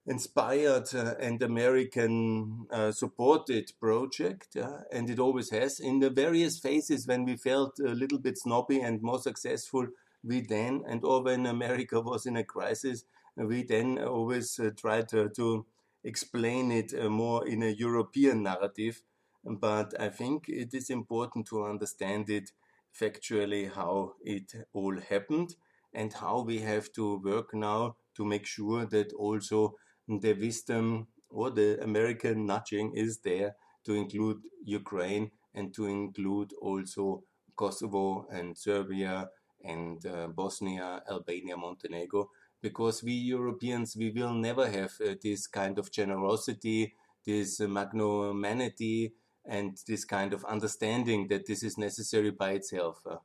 inspired 0.07 0.95
uh, 0.95 1.15
and 1.19 1.43
American 1.43 2.67
uh, 2.71 2.93
supported 2.93 3.71
project, 3.81 4.49
yeah? 4.55 4.81
and 4.93 5.09
it 5.09 5.19
always 5.19 5.51
has. 5.51 5.81
In 5.81 5.99
the 5.99 6.11
various 6.11 6.59
phases 6.59 7.07
when 7.07 7.25
we 7.25 7.37
felt 7.37 7.79
a 7.79 7.95
little 7.95 8.19
bit 8.19 8.39
snobby 8.39 8.81
and 8.81 9.01
more 9.01 9.19
successful, 9.19 9.87
we 10.23 10.41
then, 10.41 10.83
and 10.87 11.05
or 11.05 11.23
when 11.23 11.47
America 11.47 12.01
was 12.01 12.27
in 12.27 12.37
a 12.37 12.45
crisis, 12.45 13.05
we 13.37 13.63
then 13.63 13.99
always 13.99 14.59
uh, 14.59 14.71
tried 14.77 15.09
to, 15.09 15.29
to, 15.31 15.67
explain 16.07 16.71
it 16.71 16.93
uh, 17.01 17.09
more 17.09 17.49
in 17.49 17.63
a 17.63 17.71
European 17.71 18.43
narrative. 18.43 19.01
But 19.45 20.01
I 20.01 20.09
think 20.09 20.49
it 20.49 20.73
is 20.73 20.91
important 20.91 21.47
to 21.49 21.65
understand 21.65 22.31
it 22.31 22.51
factually 22.99 23.73
how 23.73 24.15
it 24.23 24.53
all 24.73 24.99
happened 25.01 25.57
and 25.93 26.13
how 26.13 26.41
we 26.41 26.61
have 26.61 26.93
to 26.93 27.19
work 27.19 27.55
now 27.55 27.97
to 28.17 28.25
make 28.25 28.47
sure 28.47 28.87
that 28.87 29.13
also 29.13 29.75
the 30.09 30.33
wisdom 30.35 31.09
or 31.31 31.51
the 31.51 31.83
American 31.83 32.47
nudging 32.47 32.93
is 32.95 33.19
there 33.19 33.57
to 33.85 33.95
include 33.95 34.39
Ukraine 34.65 35.31
and 35.55 35.75
to 35.75 35.87
include 35.87 36.53
also 36.61 37.25
Kosovo 37.57 38.27
and 38.31 38.57
Serbia 38.57 39.29
and 39.63 40.05
uh, 40.07 40.29
Bosnia, 40.29 41.03
Albania, 41.11 41.57
Montenegro, 41.57 42.31
because 42.61 43.03
we 43.03 43.13
Europeans, 43.13 43.97
we 43.97 44.11
will 44.11 44.35
never 44.35 44.69
have 44.69 44.93
uh, 45.01 45.15
this 45.23 45.47
kind 45.47 45.79
of 45.79 45.91
generosity, 45.91 46.95
this 47.25 47.61
uh, 47.61 47.69
magnanimity, 47.69 49.13
and 49.47 49.79
this 49.87 50.05
kind 50.05 50.33
of 50.33 50.45
understanding 50.45 51.29
that 51.29 51.47
this 51.47 51.63
is 51.63 51.77
necessary 51.79 52.31
by 52.31 52.53
itself. 52.53 53.01
Uh, 53.09 53.17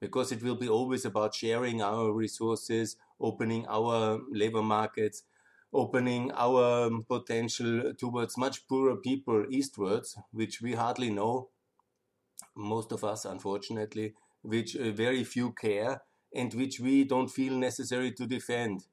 because 0.00 0.30
it 0.30 0.42
will 0.42 0.56
be 0.56 0.68
always 0.68 1.04
about 1.04 1.34
sharing 1.34 1.80
our 1.82 2.12
resources, 2.12 2.96
opening 3.20 3.66
our 3.68 4.20
labor 4.30 4.62
markets, 4.62 5.22
opening 5.72 6.30
our 6.32 6.90
potential 7.08 7.92
towards 7.98 8.36
much 8.36 8.66
poorer 8.68 8.96
people 8.96 9.46
eastwards, 9.50 10.16
which 10.32 10.60
we 10.60 10.74
hardly 10.74 11.10
know, 11.10 11.48
most 12.54 12.92
of 12.92 13.04
us, 13.04 13.24
unfortunately, 13.24 14.14
which 14.42 14.76
uh, 14.76 14.90
very 14.90 15.24
few 15.24 15.52
care 15.52 16.02
and 16.34 16.52
which 16.54 16.80
we 16.80 17.04
don't 17.04 17.28
feel 17.28 17.54
necessary 17.54 18.12
to 18.12 18.26
defend. 18.26 18.84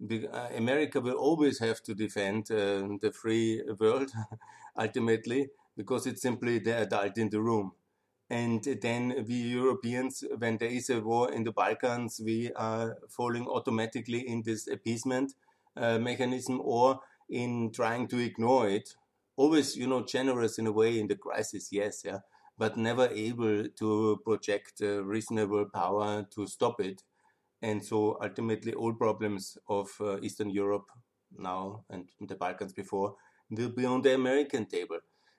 Uh, 0.00 0.48
America 0.56 1.00
will 1.00 1.16
always 1.16 1.58
have 1.58 1.82
to 1.82 1.94
defend 1.94 2.50
uh, 2.50 2.86
the 3.00 3.12
free 3.12 3.62
world 3.80 4.10
ultimately 4.78 5.48
because 5.78 6.08
it's 6.08 6.20
simply 6.20 6.58
the 6.58 6.76
adult 6.76 7.16
in 7.16 7.30
the 7.30 7.40
room. 7.40 7.72
And 8.28 8.62
then 8.82 9.24
we 9.26 9.34
Europeans, 9.34 10.24
when 10.36 10.58
there 10.58 10.68
is 10.68 10.90
a 10.90 11.00
war 11.00 11.32
in 11.32 11.44
the 11.44 11.52
Balkans, 11.52 12.20
we 12.22 12.52
are 12.54 12.98
falling 13.08 13.46
automatically 13.46 14.28
in 14.28 14.42
this 14.42 14.66
appeasement 14.66 15.32
uh, 15.76 15.98
mechanism 15.98 16.60
or 16.62 16.98
in 17.30 17.70
trying 17.72 18.08
to 18.08 18.18
ignore 18.18 18.68
it. 18.68 18.96
Always, 19.36 19.76
you 19.76 19.86
know, 19.86 20.04
generous 20.04 20.58
in 20.58 20.66
a 20.66 20.72
way 20.72 20.98
in 20.98 21.06
the 21.06 21.14
crisis, 21.14 21.68
yes, 21.70 22.02
yeah, 22.04 22.18
but 22.58 22.76
never 22.76 23.06
able 23.06 23.68
to 23.68 24.20
project 24.24 24.80
reasonable 24.80 25.66
power 25.72 26.26
to 26.34 26.46
stop 26.48 26.80
it. 26.80 27.04
And 27.62 27.84
so 27.84 28.18
ultimately, 28.20 28.74
all 28.74 28.92
problems 28.94 29.56
of 29.68 29.90
uh, 30.00 30.18
Eastern 30.20 30.50
Europe 30.50 30.90
now 31.36 31.84
and 31.88 32.08
the 32.20 32.34
Balkans 32.34 32.72
before 32.72 33.14
will 33.50 33.70
be 33.70 33.84
on 33.84 34.02
the 34.02 34.14
American 34.14 34.66
table. 34.66 34.98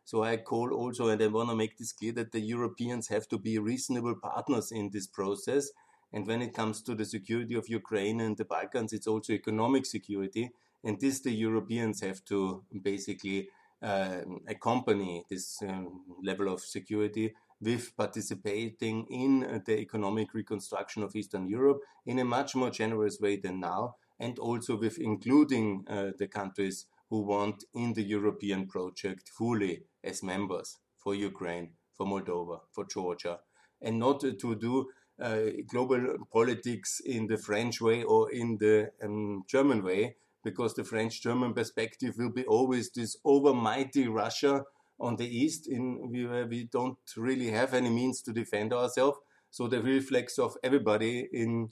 So 0.10 0.24
I 0.24 0.38
call 0.38 0.74
also, 0.74 1.10
and 1.10 1.22
I 1.22 1.28
want 1.28 1.50
to 1.50 1.56
make 1.56 1.78
this 1.78 1.92
clear, 1.92 2.13
that 2.13 2.32
the 2.32 2.39
Europeans 2.39 3.10
have 3.10 3.28
to 3.28 3.38
be 3.38 3.60
reasonable 3.60 4.16
partners 4.16 4.72
in 4.72 4.89
this 4.89 5.06
process. 5.06 5.70
And 6.12 6.25
when 6.25 6.42
it 6.42 6.51
comes 6.51 6.82
to 6.82 6.96
the 6.96 7.06
security 7.06 7.54
of 7.54 7.70
Ukraine 7.70 8.20
and 8.20 8.36
the 8.36 8.44
Balkans, 8.44 8.92
it's 8.92 9.06
also 9.06 9.34
economic 9.34 9.86
security. 9.86 10.50
And 10.84 11.00
this 11.00 11.20
the 11.20 11.30
Europeans 11.30 12.01
have 12.01 12.25
to 12.25 12.63
basically 12.82 13.50
uh, 13.84 14.22
accompany 14.48 15.25
this 15.30 15.62
um, 15.62 16.01
level 16.24 16.51
of 16.51 16.62
security 16.62 17.36
with 17.62 17.96
participating 17.96 19.06
in 19.12 19.62
the 19.68 19.78
economic 19.78 20.34
reconstruction 20.34 21.04
of 21.04 21.16
Eastern 21.16 21.48
Europe 21.48 21.82
in 22.08 22.18
a 22.18 22.25
much 22.25 22.56
more 22.56 22.72
generous 22.72 23.20
way 23.20 23.36
than 23.36 23.60
now, 23.60 23.94
and 24.20 24.39
also 24.39 24.75
with 24.75 24.98
including 24.98 25.86
uh, 25.88 26.13
the 26.18 26.28
countries 26.28 26.88
who 27.10 27.22
want 27.22 27.63
in 27.74 27.94
the 27.94 28.04
European 28.04 28.68
project 28.68 29.30
fully 29.38 29.84
as 30.04 30.24
members 30.24 30.78
for 30.98 31.16
Ukraine, 31.16 31.72
for 31.98 32.06
Moldova, 32.06 32.60
for 32.72 32.86
Georgia, 32.86 33.39
and 33.82 34.00
not 34.00 34.20
to 34.22 34.56
do 34.56 34.89
uh, 35.22 35.51
global 35.68 36.18
politics 36.32 37.01
in 37.06 37.28
the 37.28 37.38
French 37.38 37.82
way 37.82 38.04
or 38.04 38.32
in 38.32 38.58
the 38.60 38.92
um, 39.04 39.44
German 39.48 39.84
way, 39.84 40.16
because 40.44 40.74
the 40.74 40.84
French 40.84 41.22
German 41.22 41.54
perspective 41.54 42.16
will 42.18 42.32
be 42.32 42.46
always 42.46 42.92
this 42.92 43.18
overmighty 43.25 44.08
Russia 44.10 44.63
on 45.00 45.16
the 45.16 45.28
east, 45.28 45.68
in 45.68 46.12
where 46.30 46.46
we 46.46 46.66
don't 46.66 46.98
really 47.18 47.50
have 47.51 47.74
any 47.74 47.89
means 47.89 48.22
to 48.22 48.34
defend 48.34 48.74
ourselves. 48.74 49.18
So 49.50 49.68
the 49.68 49.82
reflex 49.82 50.38
of 50.38 50.56
everybody 50.63 51.28
in 51.34 51.70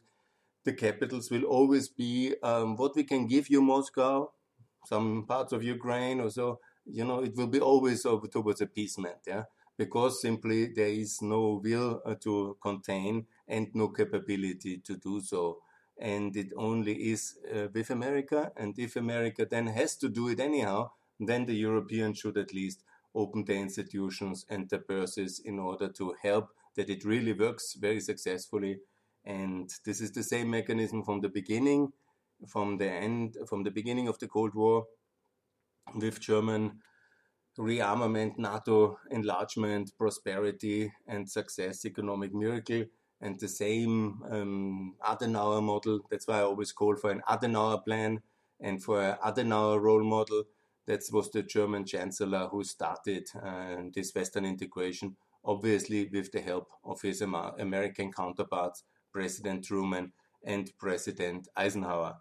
the 0.63 0.74
capitals 0.74 1.29
will 1.29 1.44
always 1.44 1.88
be 1.88 2.34
um, 2.44 2.75
what 2.75 2.96
we 2.96 3.03
can 3.03 3.27
give 3.27 3.50
you, 3.50 3.62
Moscow, 3.62 4.32
some 4.88 5.25
parts 5.27 5.51
of 5.51 5.63
Ukraine 5.63 6.22
or 6.22 6.29
so, 6.29 6.60
you 6.86 7.03
know, 7.03 7.20
it 7.22 7.36
will 7.36 7.48
be 7.48 7.60
always 7.60 8.06
over 8.06 8.27
towards 8.27 8.62
appeasement, 8.62 9.17
yeah, 9.27 9.44
because 9.77 10.22
simply 10.22 10.67
there 10.74 10.94
is 11.03 11.22
no 11.22 11.60
will 11.62 12.01
uh, 12.06 12.15
to 12.24 12.58
contain 12.62 13.25
and 13.48 13.67
no 13.74 13.89
capability 13.89 14.77
to 14.77 14.96
do 14.96 15.20
so. 15.20 15.60
And 16.00 16.36
it 16.38 16.53
only 16.56 16.94
is 17.12 17.38
uh, 17.53 17.67
with 17.74 17.89
America. 17.89 18.51
And 18.56 18.79
if 18.79 18.96
America 18.96 19.46
then 19.50 19.67
has 19.67 19.98
to 19.98 20.10
do 20.10 20.29
it 20.29 20.39
anyhow, 20.39 20.91
then 21.20 21.46
the 21.46 21.56
Europeans 21.56 22.20
should 22.20 22.38
at 22.38 22.53
least 22.53 22.84
open 23.13 23.44
their 23.46 23.58
institutions 23.58 24.46
and 24.48 24.70
the 24.70 24.77
purses 24.77 25.41
in 25.44 25.60
order 25.60 25.89
to 25.89 26.15
help 26.22 26.50
that 26.75 26.89
it 26.89 27.03
really 27.03 27.34
works 27.34 27.74
very 27.74 28.00
successfully. 28.00 28.79
And 29.25 29.70
this 29.84 30.00
is 30.00 30.12
the 30.12 30.24
same 30.24 30.50
mechanism 30.50 31.03
from 31.03 31.20
the 31.22 31.29
beginning 31.29 31.91
from 32.46 32.77
the 32.77 32.89
end, 32.89 33.38
from 33.48 33.63
the 33.63 33.72
beginning 33.72 34.08
of 34.08 34.20
the 34.20 34.27
Cold 34.27 34.53
War, 34.53 34.86
with 35.96 36.20
German 36.20 36.79
rearmament, 37.58 38.38
NATO 38.38 39.00
enlargement, 39.10 39.91
prosperity 39.98 40.91
and 41.08 41.29
success, 41.29 41.86
economic 41.86 42.34
miracle, 42.34 42.86
and 43.22 43.39
the 43.39 43.48
same 43.48 44.22
um, 44.29 44.96
Adenauer 45.03 45.63
model. 45.63 46.01
That's 46.10 46.27
why 46.27 46.39
I 46.39 46.44
always 46.44 46.72
call 46.72 46.96
for 46.96 47.10
an 47.12 47.22
Adenauer 47.27 47.84
plan 47.84 48.22
and 48.60 48.84
for 48.84 49.01
an 49.01 49.17
Adenauer 49.25 49.82
role 49.82 50.03
model. 50.03 50.44
That 50.86 51.01
was 51.12 51.32
the 51.32 51.44
German 51.44 51.86
chancellor 51.86 52.48
who 52.48 52.63
started 52.63 53.27
uh, 53.44 53.75
this 53.94 54.13
Western 54.15 54.46
integration, 54.46 55.17
obviously 55.44 56.08
with 56.13 56.32
the 56.32 56.41
help 56.41 56.70
of 56.86 57.01
his 57.01 57.22
American 57.22 58.13
counterparts, 58.13 58.84
President 59.12 59.65
Truman 59.65 60.13
and 60.46 60.72
President 60.77 61.50
Eisenhower. 61.58 62.17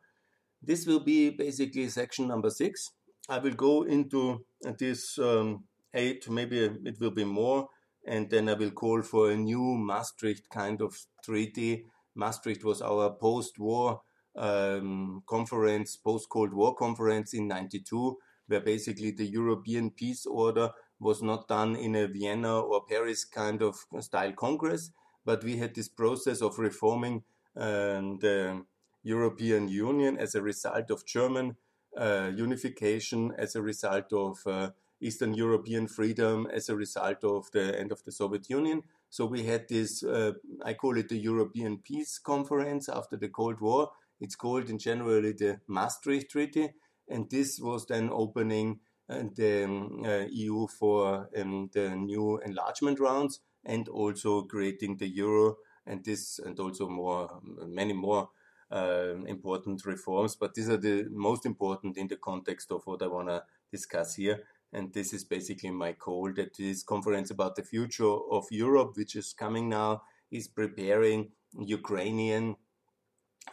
This 0.66 0.84
will 0.84 1.00
be 1.00 1.30
basically 1.30 1.88
section 1.88 2.26
number 2.26 2.50
six. 2.50 2.90
I 3.28 3.38
will 3.38 3.54
go 3.54 3.84
into 3.84 4.44
this 4.78 5.16
um, 5.16 5.64
eight, 5.94 6.28
maybe 6.28 6.58
it 6.58 6.98
will 6.98 7.12
be 7.12 7.24
more, 7.24 7.68
and 8.04 8.28
then 8.28 8.48
I 8.48 8.54
will 8.54 8.72
call 8.72 9.02
for 9.02 9.30
a 9.30 9.36
new 9.36 9.76
Maastricht 9.78 10.48
kind 10.50 10.82
of 10.82 10.98
treaty. 11.24 11.86
Maastricht 12.16 12.64
was 12.64 12.82
our 12.82 13.10
post 13.10 13.60
war 13.60 14.00
um, 14.34 15.22
conference, 15.26 15.96
post 15.96 16.28
Cold 16.28 16.52
War 16.52 16.74
conference 16.74 17.32
in 17.32 17.46
92, 17.46 18.16
where 18.48 18.60
basically 18.60 19.12
the 19.12 19.26
European 19.26 19.90
peace 19.90 20.26
order 20.26 20.70
was 20.98 21.22
not 21.22 21.46
done 21.46 21.76
in 21.76 21.94
a 21.94 22.08
Vienna 22.08 22.58
or 22.58 22.84
Paris 22.88 23.24
kind 23.24 23.62
of 23.62 23.76
style 24.00 24.32
congress, 24.32 24.90
but 25.24 25.44
we 25.44 25.58
had 25.58 25.74
this 25.76 25.88
process 25.88 26.42
of 26.42 26.58
reforming 26.58 27.22
um, 27.56 28.18
the 28.18 28.62
European 29.06 29.68
Union 29.68 30.18
as 30.18 30.34
a 30.34 30.42
result 30.42 30.90
of 30.90 31.06
German 31.06 31.56
uh, 31.96 32.30
unification, 32.34 33.32
as 33.38 33.54
a 33.54 33.62
result 33.62 34.12
of 34.12 34.38
uh, 34.46 34.70
Eastern 35.00 35.32
European 35.32 35.86
freedom, 35.86 36.46
as 36.52 36.68
a 36.68 36.76
result 36.76 37.22
of 37.22 37.50
the 37.52 37.78
end 37.78 37.92
of 37.92 38.02
the 38.02 38.12
Soviet 38.12 38.50
Union. 38.50 38.82
So 39.08 39.24
we 39.26 39.44
had 39.44 39.68
this, 39.68 40.02
uh, 40.02 40.32
I 40.64 40.74
call 40.74 40.96
it 40.98 41.08
the 41.08 41.18
European 41.18 41.78
Peace 41.78 42.18
Conference 42.18 42.88
after 42.88 43.16
the 43.16 43.28
Cold 43.28 43.60
War. 43.60 43.90
It's 44.20 44.34
called 44.34 44.68
in 44.68 44.78
generally 44.78 45.32
the 45.32 45.60
Maastricht 45.68 46.30
Treaty, 46.30 46.70
and 47.08 47.30
this 47.30 47.60
was 47.60 47.86
then 47.86 48.10
opening 48.10 48.80
uh, 49.08 49.22
the 49.36 49.64
um, 49.64 50.02
uh, 50.04 50.24
EU 50.28 50.66
for 50.66 51.28
um, 51.38 51.70
the 51.72 51.90
new 51.90 52.40
enlargement 52.44 52.98
rounds 52.98 53.40
and 53.64 53.88
also 53.88 54.42
creating 54.42 54.96
the 54.96 55.08
euro 55.08 55.56
and 55.86 56.04
this 56.04 56.40
and 56.40 56.58
also 56.58 56.88
more 56.88 57.40
many 57.66 57.92
more 57.92 58.30
important 58.70 59.84
reforms, 59.86 60.36
but 60.36 60.54
these 60.54 60.68
are 60.68 60.76
the 60.76 61.06
most 61.10 61.46
important 61.46 61.96
in 61.96 62.08
the 62.08 62.16
context 62.16 62.72
of 62.72 62.82
what 62.86 63.02
I 63.02 63.06
want 63.06 63.28
to 63.28 63.44
discuss 63.70 64.16
here. 64.16 64.44
And 64.72 64.92
this 64.92 65.12
is 65.12 65.24
basically 65.24 65.70
my 65.70 65.92
call 65.92 66.32
that 66.34 66.56
this 66.56 66.82
conference 66.82 67.30
about 67.30 67.56
the 67.56 67.62
future 67.62 68.16
of 68.30 68.46
Europe, 68.50 68.92
which 68.96 69.14
is 69.14 69.32
coming 69.32 69.68
now, 69.68 70.02
is 70.30 70.48
preparing 70.48 71.30
Ukrainian 71.58 72.56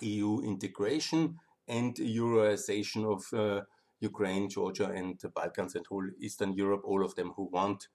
EU 0.02 0.42
integration 0.42 1.40
and 1.68 1.96
Euroization 1.96 3.06
of 3.06 3.22
uh, 3.38 3.62
Ukraine, 4.00 4.50
Georgia, 4.50 4.90
and 4.90 5.20
the 5.20 5.30
Balkans 5.30 5.76
and 5.76 5.86
whole 5.88 6.10
Eastern 6.20 6.54
Europe, 6.54 6.82
all 6.84 7.06
of 7.06 7.16
them 7.16 7.32
who 7.36 7.44
want. 7.44 7.88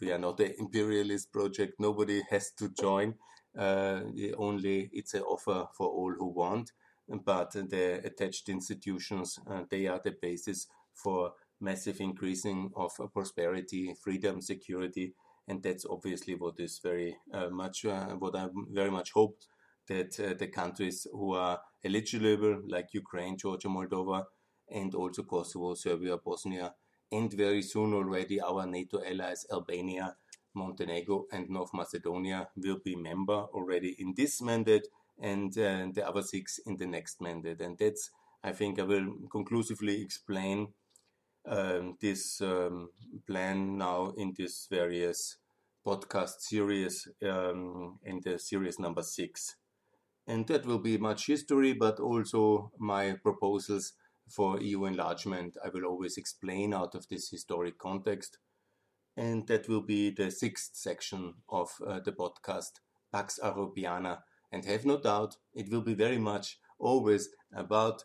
We 0.00 0.12
are 0.12 0.18
not 0.18 0.40
an 0.40 0.54
imperialist 0.58 1.32
project. 1.32 1.74
Nobody 1.78 2.22
has 2.30 2.50
to 2.58 2.68
join. 2.68 3.14
Uh, 3.56 4.00
only 4.36 4.90
it's 4.92 5.14
an 5.14 5.22
offer 5.22 5.66
for 5.76 5.86
all 5.88 6.12
who 6.18 6.26
want, 6.26 6.72
but 7.24 7.52
the 7.52 8.00
attached 8.04 8.48
institutions 8.48 9.38
uh, 9.48 9.62
they 9.70 9.86
are 9.86 10.00
the 10.02 10.14
basis 10.20 10.66
for 10.92 11.32
massive 11.60 12.00
increasing 12.00 12.70
of 12.74 12.92
prosperity, 13.12 13.94
freedom, 14.02 14.40
security, 14.40 15.14
and 15.46 15.62
that's 15.62 15.86
obviously 15.88 16.34
what 16.34 16.58
is 16.58 16.80
very 16.82 17.16
uh, 17.32 17.48
much 17.48 17.84
what 17.84 18.34
I 18.36 18.48
very 18.70 18.90
much 18.90 19.12
hope 19.12 19.38
that 19.86 20.36
the 20.38 20.46
countries 20.48 21.06
who 21.12 21.34
are 21.34 21.60
eligible, 21.84 22.62
like 22.66 22.94
Ukraine, 22.94 23.36
Georgia, 23.36 23.68
Moldova, 23.68 24.24
and 24.68 24.94
also 24.94 25.22
Kosovo, 25.22 25.74
Serbia, 25.74 26.16
Bosnia, 26.16 26.74
and 27.12 27.32
very 27.32 27.62
soon 27.62 27.92
already 27.92 28.40
our 28.40 28.66
NATO 28.66 29.02
allies, 29.04 29.46
Albania, 29.52 30.16
Montenegro 30.54 31.26
and 31.32 31.48
North 31.48 31.72
Macedonia 31.74 32.48
will 32.56 32.78
be 32.84 32.96
member 32.96 33.46
already 33.52 33.96
in 33.98 34.14
this 34.16 34.40
mandate 34.40 34.88
and 35.20 35.56
uh, 35.58 35.86
the 35.92 36.06
other 36.06 36.22
six 36.22 36.58
in 36.66 36.76
the 36.76 36.86
next 36.86 37.20
mandate. 37.20 37.60
And 37.60 37.78
that's, 37.78 38.10
I 38.42 38.52
think, 38.52 38.78
I 38.78 38.82
will 38.82 39.14
conclusively 39.30 40.02
explain 40.02 40.68
um, 41.46 41.96
this 42.00 42.40
um, 42.40 42.90
plan 43.26 43.78
now 43.78 44.12
in 44.16 44.34
this 44.36 44.66
various 44.70 45.36
podcast 45.86 46.40
series 46.40 47.06
um, 47.28 47.98
in 48.02 48.20
the 48.24 48.38
series 48.38 48.78
number 48.78 49.02
six. 49.02 49.56
And 50.26 50.46
that 50.46 50.64
will 50.64 50.78
be 50.78 50.96
much 50.96 51.26
history, 51.26 51.74
but 51.74 52.00
also 52.00 52.72
my 52.78 53.12
proposals 53.22 53.92
for 54.28 54.60
EU 54.60 54.86
enlargement. 54.86 55.56
I 55.62 55.68
will 55.68 55.84
always 55.84 56.16
explain 56.16 56.72
out 56.72 56.94
of 56.94 57.06
this 57.08 57.28
historic 57.28 57.78
context. 57.78 58.38
And 59.16 59.46
that 59.46 59.68
will 59.68 59.82
be 59.82 60.10
the 60.10 60.30
sixth 60.30 60.74
section 60.74 61.34
of 61.48 61.70
uh, 61.86 62.00
the 62.00 62.12
podcast, 62.12 62.80
Pax 63.12 63.38
Europiana. 63.42 64.22
And 64.50 64.64
have 64.64 64.84
no 64.84 65.00
doubt, 65.00 65.36
it 65.54 65.70
will 65.70 65.82
be 65.82 65.94
very 65.94 66.18
much 66.18 66.58
always 66.78 67.28
about 67.52 68.04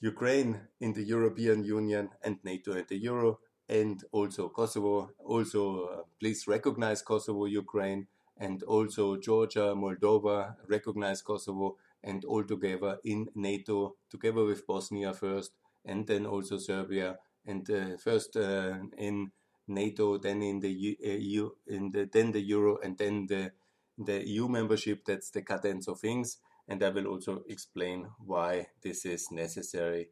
Ukraine 0.00 0.68
in 0.80 0.92
the 0.92 1.02
European 1.02 1.64
Union 1.64 2.10
and 2.22 2.38
NATO 2.44 2.72
and 2.72 2.86
the 2.88 2.98
Euro, 2.98 3.40
and 3.68 4.02
also 4.12 4.48
Kosovo. 4.48 5.10
Also, 5.18 5.84
uh, 5.84 6.02
please 6.20 6.46
recognize 6.46 7.02
Kosovo, 7.02 7.46
Ukraine, 7.46 8.06
and 8.36 8.62
also 8.62 9.16
Georgia, 9.16 9.74
Moldova, 9.74 10.54
recognize 10.68 11.20
Kosovo, 11.22 11.76
and 12.02 12.24
all 12.24 12.44
together 12.44 12.98
in 13.04 13.28
NATO, 13.34 13.96
together 14.08 14.44
with 14.44 14.66
Bosnia 14.66 15.12
first, 15.12 15.52
and 15.84 16.06
then 16.06 16.26
also 16.26 16.58
Serbia, 16.58 17.18
and 17.44 17.68
uh, 17.70 17.96
first 17.96 18.36
uh, 18.36 18.76
in 18.96 19.32
NATO, 19.68 20.18
then 20.18 20.42
in 20.42 20.60
the 20.60 20.70
EU, 20.70 21.46
uh, 21.46 21.74
in 21.74 21.90
the, 21.90 22.08
then 22.12 22.32
the 22.32 22.40
Euro, 22.40 22.78
and 22.82 22.96
then 22.98 23.26
the 23.26 23.52
the 23.96 24.26
EU 24.28 24.48
membership. 24.48 25.04
That's 25.04 25.30
the 25.30 25.42
cadence 25.42 25.88
of 25.88 26.00
things, 26.00 26.38
and 26.68 26.82
I 26.82 26.90
will 26.90 27.06
also 27.06 27.42
explain 27.48 28.08
why 28.24 28.68
this 28.82 29.04
is 29.04 29.30
necessary. 29.30 30.08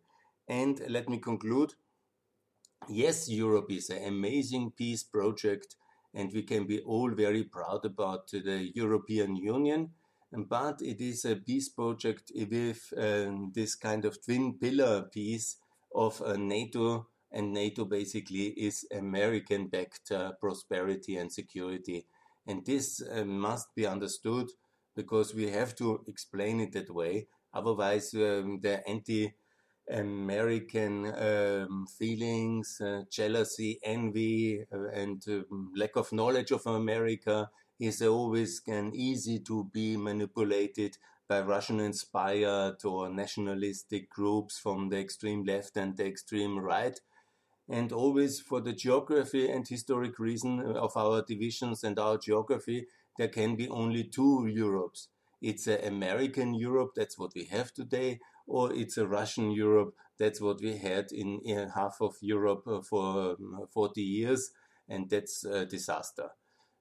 And 0.49 0.81
let 0.89 1.09
me 1.09 1.19
conclude. 1.19 1.75
Yes, 2.89 3.29
Europe 3.29 3.71
is 3.71 3.91
an 3.91 4.05
amazing 4.07 4.73
peace 4.77 5.03
project, 5.03 5.77
and 6.15 6.33
we 6.33 6.43
can 6.43 6.67
be 6.67 6.81
all 6.81 7.11
very 7.11 7.45
proud 7.45 7.85
about 7.85 8.31
the 8.31 8.71
European 8.75 9.37
Union 9.37 9.91
but 10.33 10.83
it 10.83 11.01
is 11.01 11.25
a 11.25 11.37
peace 11.37 11.69
project 11.69 12.33
with 12.35 12.93
um, 12.97 13.53
this 13.55 13.75
kind 13.75 14.05
of 14.05 14.23
twin 14.23 14.59
pillar 14.59 15.03
piece 15.03 15.57
of 15.95 16.21
uh, 16.23 16.37
NATO, 16.37 17.09
and 17.37 17.52
NATO 17.52 17.85
basically 17.85 18.47
is 18.57 18.87
American 18.90 19.66
backed 19.66 20.11
uh, 20.11 20.33
prosperity 20.40 21.19
and 21.19 21.31
security. 21.31 22.07
And 22.47 22.64
this 22.64 23.02
uh, 23.02 23.25
must 23.25 23.75
be 23.75 23.87
understood 23.87 24.47
because 24.95 25.35
we 25.35 25.50
have 25.50 25.75
to 25.76 26.02
explain 26.09 26.61
it 26.61 26.73
that 26.73 26.90
way. 26.90 27.26
Otherwise, 27.52 28.14
um, 28.14 28.61
the 28.62 28.83
anti 28.88 29.35
American 29.90 31.07
um, 31.07 31.87
feelings, 31.99 32.81
uh, 32.81 33.02
jealousy, 33.11 33.78
envy, 33.85 34.64
uh, 34.73 34.88
and 34.95 35.23
um, 35.28 35.73
lack 35.76 35.95
of 35.97 36.12
knowledge 36.12 36.52
of 36.52 36.66
America 36.66 37.50
is 37.78 38.00
always 38.00 38.61
can 38.61 38.93
easy 38.95 39.40
to 39.40 39.69
be 39.75 39.97
manipulated 39.99 40.97
by 41.28 41.40
Russian 41.43 41.81
inspired 41.81 42.83
or 42.85 43.11
nationalistic 43.11 44.09
groups 44.09 44.59
from 44.59 44.88
the 44.88 44.99
extreme 44.99 45.45
left 45.45 45.76
and 45.76 45.97
the 45.97 46.07
extreme 46.07 46.59
right. 46.59 46.99
And 47.69 47.93
always 47.93 48.41
for 48.41 48.61
the 48.61 48.73
geography 48.73 49.51
and 49.51 49.67
historic 49.67 50.19
reason 50.19 50.61
of 50.61 50.97
our 50.97 51.23
divisions 51.23 51.83
and 51.83 51.99
our 51.99 52.17
geography, 52.17 52.87
there 53.19 53.29
can 53.29 53.57
be 53.57 53.69
only 53.69 54.05
two 54.05 54.47
Europes. 54.47 55.09
It's 55.43 55.67
an 55.67 55.85
American 55.85 56.55
Europe, 56.55 56.93
that's 56.95 57.19
what 57.19 57.33
we 57.35 57.45
have 57.45 57.73
today, 57.73 58.21
or 58.47 58.73
it's 58.73 58.97
a 58.97 59.07
Russian 59.07 59.51
Europe, 59.51 59.95
that's 60.19 60.41
what 60.41 60.61
we 60.61 60.77
had 60.79 61.13
in, 61.13 61.41
in 61.45 61.69
half 61.71 61.97
of 62.01 62.17
Europe 62.21 62.67
uh, 62.67 62.81
for 62.81 63.33
um, 63.33 63.67
40 63.73 64.00
years, 64.00 64.50
and 64.89 65.11
that's 65.11 65.45
a 65.45 65.67
disaster. 65.67 66.31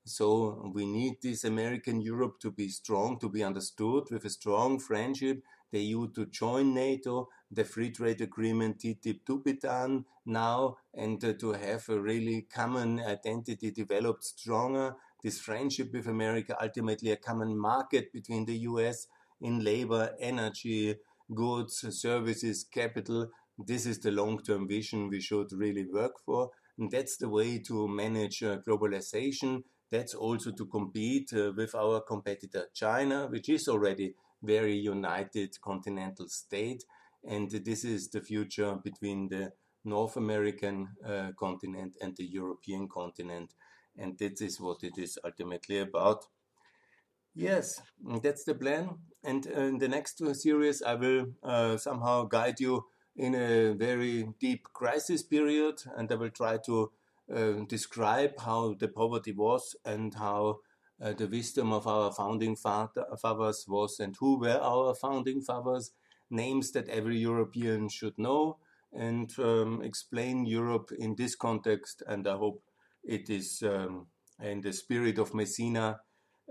So 0.06 0.72
we 0.74 0.86
need 0.86 1.16
this 1.22 1.44
American 1.44 2.00
Europe 2.00 2.40
to 2.42 2.52
be 2.52 2.70
strong, 2.70 3.20
to 3.20 3.30
be 3.30 3.44
understood 3.44 4.04
with 4.12 4.24
a 4.24 4.30
strong 4.30 4.80
friendship, 4.80 5.42
the 5.72 5.82
EU 5.82 6.12
to 6.14 6.26
join 6.28 6.74
NATO, 6.74 7.30
the 7.52 7.64
free 7.64 7.92
trade 7.92 8.22
agreement 8.22 8.80
TTIP 8.80 9.26
to 9.26 9.40
be 9.40 9.54
done 9.54 10.06
now, 10.26 10.78
and 10.94 11.24
uh, 11.24 11.34
to 11.34 11.54
have 11.54 11.88
a 11.90 12.00
really 12.00 12.48
common 12.54 13.00
identity 13.00 13.72
developed 13.72 14.24
stronger. 14.24 14.96
This 15.24 15.40
friendship 15.40 15.92
with 15.94 16.08
America, 16.08 16.56
ultimately 16.62 17.12
a 17.12 17.18
common 17.18 17.58
market 17.58 18.14
between 18.14 18.46
the 18.46 18.58
US 18.70 19.08
in 19.42 19.64
labor, 19.64 20.16
energy, 20.20 20.96
goods, 21.34 21.86
services, 22.00 22.64
capital. 22.64 23.30
This 23.58 23.86
is 23.86 24.00
the 24.00 24.12
long 24.12 24.44
term 24.44 24.68
vision 24.68 25.10
we 25.10 25.22
should 25.22 25.52
really 25.52 25.86
work 25.86 26.14
for. 26.26 26.52
And 26.78 26.92
that's 26.92 27.18
the 27.18 27.30
way 27.30 27.60
to 27.60 27.88
manage 27.88 28.44
uh, 28.44 28.58
globalization 28.68 29.64
that's 29.92 30.14
also 30.14 30.52
to 30.52 30.66
compete 30.66 31.32
uh, 31.34 31.52
with 31.56 31.74
our 31.76 32.02
competitor 32.02 32.66
China, 32.74 33.28
which 33.28 33.50
is 33.50 33.68
already 33.68 34.16
very 34.46 34.76
united 34.76 35.60
continental 35.62 36.28
state. 36.28 36.84
And 37.28 37.50
this 37.50 37.84
is 37.84 38.10
the 38.10 38.22
future 38.22 38.76
between 38.84 39.30
the 39.30 39.52
North 39.84 40.18
American 40.18 40.90
uh, 41.06 41.32
continent 41.40 41.96
and 42.02 42.16
the 42.16 42.26
European 42.26 42.88
continent. 42.88 43.54
And 43.98 44.18
this 44.18 44.42
is 44.42 44.60
what 44.60 44.84
it 44.84 44.98
is 44.98 45.18
ultimately 45.24 45.80
about. 45.80 46.26
Yes, 47.34 47.82
that's 48.22 48.46
the 48.46 48.56
plan. 48.56 48.90
And 49.24 49.46
uh, 49.48 49.62
in 49.62 49.78
the 49.80 49.90
next 49.90 50.22
series, 50.36 50.82
I 50.82 50.96
will 50.96 51.28
uh, 51.44 51.78
somehow 51.78 52.24
guide 52.24 52.60
you 52.60 52.86
in 53.16 53.36
a 53.36 53.74
very 53.74 54.28
deep 54.40 54.64
crisis 54.74 55.24
period, 55.24 55.76
and 55.98 56.12
I 56.12 56.16
will 56.16 56.30
try 56.30 56.58
to 56.66 56.92
uh, 57.34 57.52
describe 57.68 58.40
how 58.40 58.76
the 58.80 58.88
poverty 58.88 59.32
was 59.32 59.76
and 59.86 60.14
how 60.14 60.60
uh, 61.02 61.14
the 61.14 61.28
wisdom 61.28 61.74
of 61.74 61.88
our 61.88 62.12
founding 62.12 62.56
fathers 62.56 63.66
was 63.68 64.00
and 64.00 64.16
who 64.20 64.40
were 64.40 64.60
our 64.62 64.96
founding 64.96 65.42
fathers, 65.42 65.92
names 66.30 66.72
that 66.72 66.90
every 66.90 67.18
European 67.18 67.90
should 67.90 68.18
know, 68.18 68.58
and 68.94 69.32
um, 69.40 69.82
explain 69.84 70.46
Europe 70.46 70.92
in 70.98 71.16
this 71.16 71.36
context. 71.36 72.02
And 72.08 72.28
I 72.28 72.38
hope 72.38 72.64
it 73.04 73.30
is 73.30 73.62
um, 73.64 74.08
in 74.42 74.62
the 74.62 74.74
spirit 74.74 75.18
of 75.18 75.34
Messina, 75.34 76.00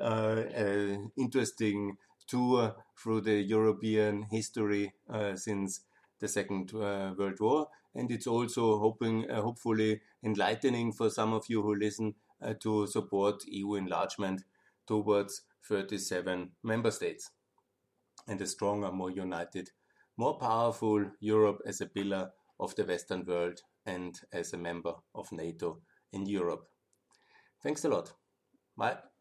uh, 0.01 0.43
an 0.55 1.13
interesting 1.17 1.97
tour 2.27 2.75
through 3.03 3.23
the 3.23 3.43
European 3.43 4.25
history 4.31 4.93
uh, 5.11 5.37
since 5.37 5.81
the 6.21 6.29
Second 6.29 6.73
uh, 6.75 7.15
World 7.17 7.41
War 7.41 7.69
and 7.95 8.11
it's 8.11 8.27
also 8.27 8.79
hoping, 8.79 9.31
uh, 9.31 9.41
hopefully 9.41 10.01
enlightening 10.23 10.93
for 10.93 11.11
some 11.11 11.33
of 11.33 11.45
you 11.49 11.63
who 11.63 11.75
listen 11.75 12.09
uh, 12.09 12.15
Uh, 12.43 12.53
to 12.61 12.87
support 12.87 13.43
EU 13.47 13.75
enlargement 13.75 14.43
towards 14.87 15.43
37 15.67 16.51
member 16.63 16.91
states 16.91 17.31
and 18.29 18.41
a 18.41 18.47
stronger, 18.47 18.93
more 18.93 19.11
united, 19.11 19.71
more 20.17 20.39
powerful 20.39 21.05
Europe 21.21 21.61
as 21.67 21.81
a 21.81 21.87
pillar 21.87 22.31
of 22.61 22.75
the 22.77 22.85
Western 22.85 23.25
world 23.25 23.61
and 23.87 24.21
as 24.33 24.53
a 24.53 24.59
member 24.59 24.95
of 25.15 25.33
NATO 25.33 25.81
in 26.13 26.27
Europe. 26.27 26.67
Thanks 27.63 27.85
a 27.85 27.89
lot. 27.89 28.13
Bye. 28.77 29.14